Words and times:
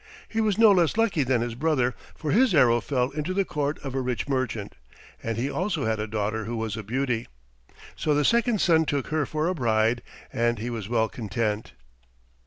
He 0.27 0.41
was 0.41 0.57
no 0.57 0.71
less 0.71 0.97
lucky 0.97 1.21
than 1.21 1.41
his 1.41 1.53
brother, 1.53 1.93
for 2.15 2.31
his 2.31 2.55
arrow 2.55 2.81
fell 2.81 3.11
into 3.11 3.35
the 3.35 3.45
court 3.45 3.77
of 3.83 3.93
a 3.93 4.01
rich 4.01 4.27
merchant, 4.27 4.73
and 5.21 5.37
he 5.37 5.47
also 5.47 5.85
had 5.85 5.99
a 5.99 6.07
daughter 6.07 6.45
who 6.45 6.55
was 6.57 6.75
a 6.75 6.81
beauty. 6.81 7.27
So 7.95 8.15
the 8.15 8.25
second 8.25 8.61
son 8.61 8.85
took 8.85 9.09
her 9.09 9.27
for 9.27 9.47
a 9.47 9.53
bride, 9.53 10.01
and 10.33 10.57
he 10.57 10.71
was 10.71 10.89
well 10.89 11.07
content. 11.07 11.73